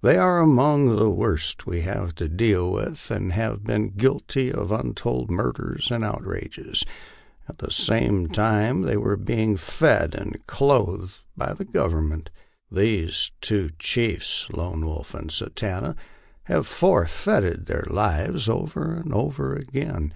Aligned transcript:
They 0.00 0.16
are 0.16 0.38
among 0.40 0.94
the 0.94 1.10
worst 1.10 1.64
Indians 1.66 1.66
we 1.66 1.80
have 1.90 2.14
to 2.14 2.28
deal 2.28 2.70
with, 2.70 3.10
and 3.10 3.32
have 3.32 3.64
been 3.64 3.88
guilty 3.96 4.52
of 4.52 4.70
untold 4.70 5.28
murders 5.28 5.90
and 5.90 6.04
outrages, 6.04 6.84
at 7.48 7.58
the 7.58 7.72
same 7.72 8.28
time 8.28 8.82
they 8.82 8.96
were 8.96 9.16
being 9.16 9.56
fed 9.56 10.14
and 10.14 10.38
clothed 10.46 11.18
by 11.36 11.52
the 11.52 11.64
Government. 11.64 12.30
These 12.70 13.32
two 13.40 13.70
chiefs, 13.76 14.48
Lone 14.52 14.86
Wolf 14.86 15.14
and 15.14 15.32
Satanta, 15.32 15.96
have 16.44 16.68
forfeited 16.68 17.66
their 17.66 17.86
lives 17.90 18.48
over 18.48 18.94
and 18.94 19.12
over 19.12 19.56
again. 19.56 20.14